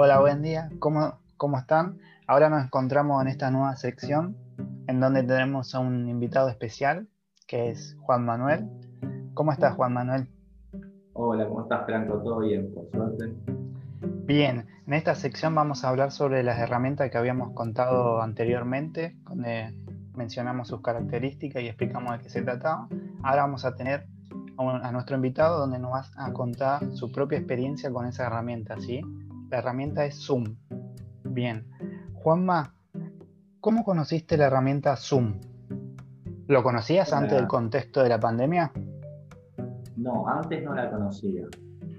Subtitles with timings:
[0.00, 0.70] Hola, buen día.
[0.78, 1.98] ¿Cómo, ¿Cómo están?
[2.28, 4.36] Ahora nos encontramos en esta nueva sección
[4.86, 7.08] en donde tenemos a un invitado especial
[7.48, 8.68] que es Juan Manuel.
[9.34, 10.28] ¿Cómo estás, Juan Manuel?
[11.14, 12.22] Hola, ¿cómo estás, Franco?
[12.22, 13.34] ¿Todo bien, por suerte?
[14.24, 19.74] Bien, en esta sección vamos a hablar sobre las herramientas que habíamos contado anteriormente, donde
[20.14, 22.86] mencionamos sus características y explicamos de qué se trataba.
[23.24, 24.06] Ahora vamos a tener
[24.58, 29.00] a nuestro invitado donde nos va a contar su propia experiencia con esa herramienta, ¿sí?
[29.50, 30.56] La herramienta es Zoom.
[31.24, 31.64] Bien.
[32.14, 32.74] Juanma,
[33.60, 35.40] ¿cómo conociste la herramienta Zoom?
[36.48, 38.72] ¿Lo conocías antes del contexto de la pandemia?
[39.96, 41.46] No, antes no la conocía.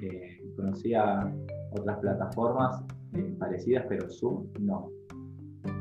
[0.01, 1.33] Eh, conocía
[1.71, 4.89] otras plataformas eh, parecidas, pero Zoom no.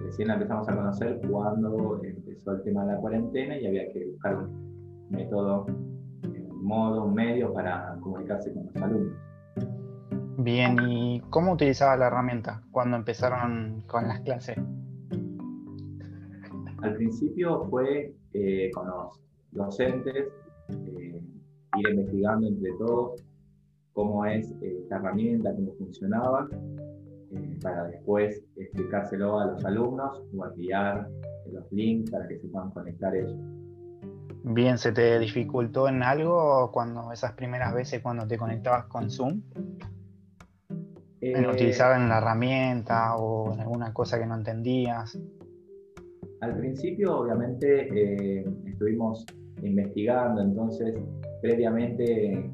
[0.02, 4.06] Recién la empezamos a conocer cuando empezó el tema de la cuarentena y había que
[4.06, 9.27] buscar un método, un modo, un medio para comunicarse con los alumnos.
[10.40, 14.56] Bien, ¿y cómo utilizaba la herramienta cuando empezaron con las clases?
[16.80, 20.28] Al principio fue eh, con los docentes,
[20.68, 21.20] eh,
[21.76, 23.24] ir investigando entre todos
[23.92, 26.48] cómo es eh, esta herramienta, cómo funcionaba,
[27.60, 31.08] para después explicárselo a los alumnos o enviar
[31.52, 33.36] los links para que se puedan conectar ellos.
[34.44, 39.42] Bien, ¿se te dificultó en algo cuando esas primeras veces cuando te conectabas con Zoom?
[41.32, 45.18] En eh, utilizar en la herramienta o en alguna cosa que no entendías?
[46.40, 49.26] Al principio, obviamente, eh, estuvimos
[49.62, 50.94] investigando, entonces
[51.42, 52.50] previamente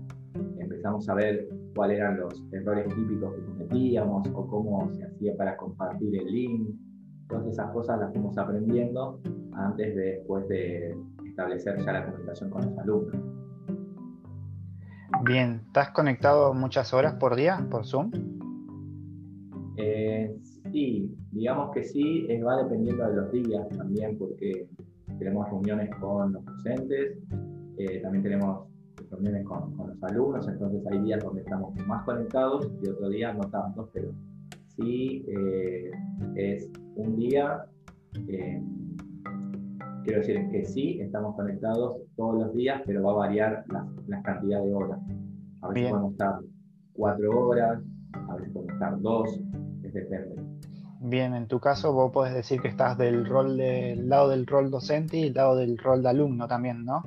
[0.59, 5.57] empezamos a ver cuáles eran los errores típicos que cometíamos o cómo se hacía para
[5.57, 6.69] compartir el link.
[7.29, 9.21] Todas esas cosas las fuimos aprendiendo
[9.53, 13.17] antes de después de establecer ya la comunicación con los alumnos.
[15.25, 18.34] Bien, ¿estás conectado muchas horas por día por Zoom?
[19.77, 20.37] Eh,
[20.71, 24.69] sí, digamos que sí, va dependiendo de los días también, porque
[25.19, 27.19] tenemos reuniones con los docentes,
[27.79, 28.69] eh, también tenemos
[29.11, 33.51] reuniones con, los alumnos, entonces hay días donde estamos más conectados y otros días no
[33.51, 34.13] tanto, pero
[34.77, 35.91] sí eh,
[36.37, 37.67] es un día,
[40.05, 44.23] quiero decir que sí, estamos conectados todos los días, pero va a variar la, la
[44.23, 45.01] cantidad de horas.
[45.63, 46.39] A veces podemos estar
[46.93, 47.83] cuatro horas,
[48.29, 49.41] a veces podemos estar dos,
[49.95, 50.43] depende.
[51.01, 54.71] Bien, en tu caso vos podés decir que estás del rol del lado del rol
[54.71, 57.03] docente y el lado del rol de alumno también, ¿no?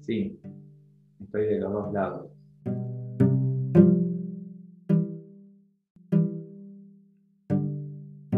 [0.00, 0.40] Sí,
[1.20, 2.30] estoy de los dos lados.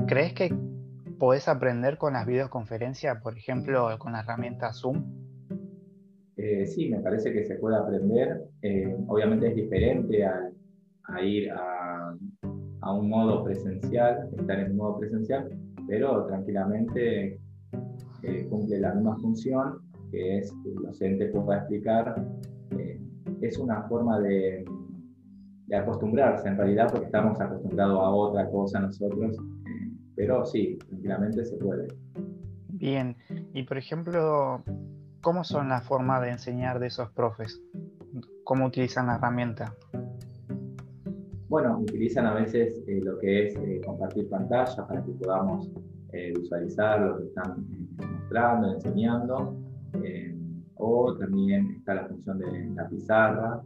[0.07, 0.55] ¿Crees que
[1.19, 5.05] podés aprender con las videoconferencias, por ejemplo, con la herramienta Zoom?
[6.37, 8.45] Eh, sí, me parece que se puede aprender.
[8.63, 11.74] Eh, obviamente es diferente a ir a,
[12.85, 15.49] a un modo presencial, estar en modo presencial,
[15.89, 17.41] pero tranquilamente
[18.23, 19.81] eh, cumple la misma función,
[20.11, 22.15] que es que el docente pueda explicar.
[22.79, 23.01] Eh,
[23.41, 24.65] es una forma de,
[25.75, 29.37] acostumbrarse en realidad, porque estamos acostumbrados a otra cosa nosotros,
[30.15, 31.89] pero sí, tranquilamente se puede.
[32.69, 33.17] Bien,
[33.55, 34.63] y por ejemplo,
[35.23, 37.61] ¿cómo son las formas de enseñar de esos profes?
[38.45, 39.75] ¿Cómo utilizan la herramienta?
[41.55, 45.71] Bueno, utilizan a veces eh, lo que es eh, compartir pantalla para que podamos
[46.13, 47.65] eh, visualizar lo que están
[47.97, 49.57] mostrando, enseñando,
[50.75, 53.63] o también está la función de la pizarra,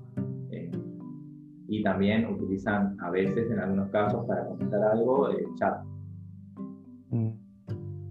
[1.69, 5.83] y también utilizan a veces, en algunos casos, para comentar algo, el chat.
[7.09, 7.31] Mm.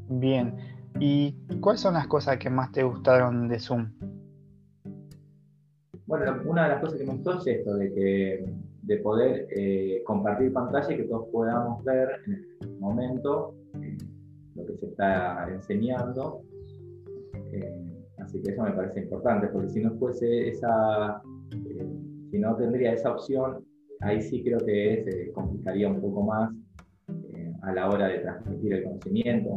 [0.10, 0.56] Bien,
[1.00, 3.92] ¿y cuáles son las cosas que más te gustaron de Zoom?
[6.08, 10.02] Bueno, una de las cosas que me gustó es esto, de que de poder eh,
[10.06, 13.98] compartir pantalla y que todos podamos ver en el momento eh,
[14.56, 16.42] lo que se está enseñando.
[17.52, 21.22] Eh, así que eso me parece importante, porque si no fuese esa,
[22.32, 23.66] si no tendría esa opción,
[24.00, 26.52] ahí sí creo que se complicaría un poco más
[27.64, 29.54] a la hora de transmitir el conocimiento.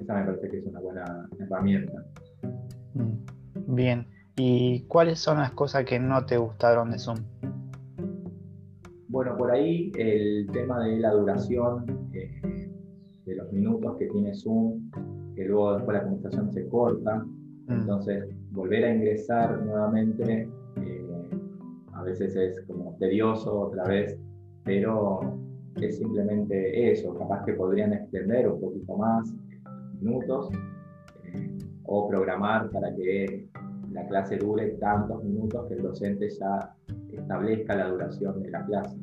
[0.00, 2.04] esa me parece que es una buena herramienta.
[2.94, 4.06] Mm, bien.
[4.36, 7.18] ¿Y cuáles son las cosas que no te gustaron de Zoom?
[9.08, 12.70] Bueno, por ahí el tema de la duración eh,
[13.24, 14.90] de los minutos que tiene Zoom,
[15.34, 17.72] que luego después la comunicación se corta, mm.
[17.72, 20.46] entonces volver a ingresar nuevamente
[20.76, 21.06] eh,
[21.94, 24.18] a veces es como tedioso otra vez,
[24.64, 25.20] pero
[25.76, 29.34] es simplemente eso, capaz que podrían extender un poquito más
[30.00, 30.50] minutos
[31.24, 33.48] eh, o programar para que
[33.90, 36.74] la clase dure tantos minutos que el docente ya
[37.18, 38.96] establezca la duración de la clase.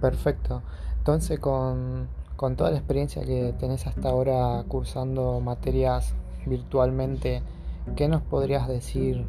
[0.00, 0.62] Perfecto.
[0.98, 6.14] Entonces, con, con, toda la experiencia que tenés hasta ahora cursando materias
[6.46, 7.42] virtualmente,
[7.96, 9.26] ¿qué nos podrías decir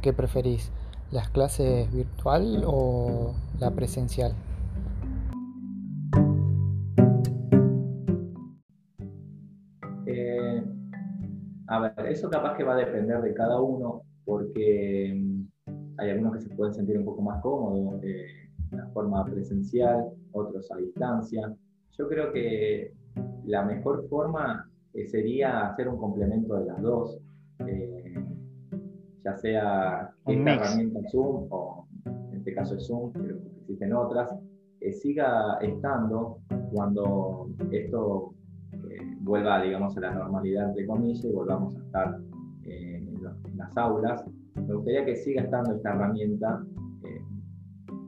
[0.00, 0.70] que preferís?
[1.10, 4.34] ¿Las clases virtual o la presencial?
[11.72, 15.42] A ver, eso capaz que va a depender de cada uno, porque mm,
[15.96, 18.26] hay algunos que se pueden sentir un poco más cómodos eh,
[18.72, 21.54] la forma presencial, otros a distancia.
[21.92, 22.92] Yo creo que
[23.46, 27.18] la mejor forma eh, sería hacer un complemento de las dos,
[27.66, 28.22] eh,
[29.24, 34.30] ya sea esta herramienta Zoom o en este caso es Zoom, pero existen otras,
[35.00, 36.40] siga estando
[36.70, 38.34] cuando esto
[39.22, 42.18] vuelva, digamos, a la normalidad de comillas y volvamos a estar
[42.64, 43.12] en,
[43.56, 44.24] las aulas.
[44.54, 46.62] Me gustaría que siga estando esta herramienta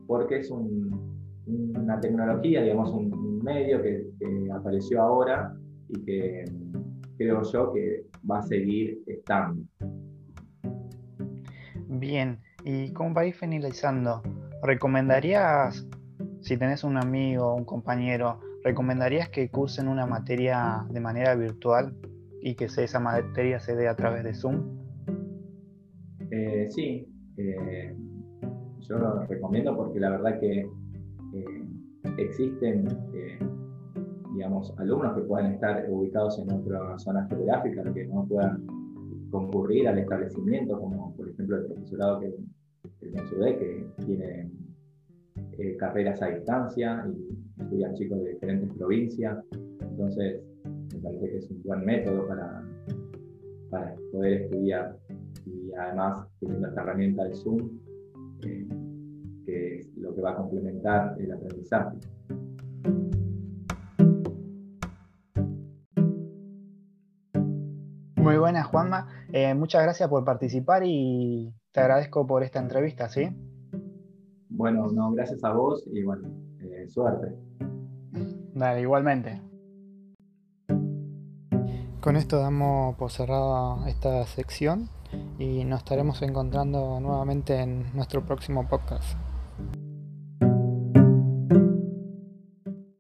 [0.06, 4.06] porque es una tecnología, digamos, un, medio que
[4.55, 5.55] apareció ahora
[5.88, 6.44] y que
[7.19, 9.62] creo yo que va a seguir estando.
[11.88, 14.22] Bien, y como para ir finalizando,
[14.62, 15.87] ¿recomendarías,
[16.40, 21.94] si tenés un amigo un compañero, ¿recomendarías que cursen una materia de manera virtual
[22.40, 24.62] y que esa materia se dé a través de Zoom?
[26.31, 27.06] Eh, sí,
[27.37, 27.94] eh,
[28.81, 31.69] yo lo recomiendo porque la verdad que eh,
[32.19, 32.88] existen
[34.34, 38.67] digamos, alumnos que puedan estar ubicados en otra zona geográfica, que no puedan
[39.31, 44.50] concurrir al establecimiento, como por ejemplo el profesorado que el que tiene
[45.59, 49.39] eh, carreras a distancia y estudian chicos de diferentes provincias.
[49.81, 50.43] Entonces,
[50.93, 52.65] me parece que es un buen método para,
[53.71, 54.97] para poder estudiar.
[55.47, 57.71] Y además, teniendo esta herramienta de Zoom,
[58.47, 58.67] eh,
[59.47, 61.99] que es lo que va a complementar el aprendizaje.
[68.17, 69.09] Muy buenas, Juanma.
[69.33, 73.29] Eh, muchas gracias por participar y te agradezco por esta entrevista, ¿sí?
[74.56, 76.29] Bueno, no, gracias a vos y bueno,
[76.61, 77.35] eh, suerte.
[78.55, 79.43] Dale, igualmente.
[82.01, 84.89] Con esto damos por cerrada esta sección
[85.41, 89.19] y nos estaremos encontrando nuevamente en nuestro próximo podcast.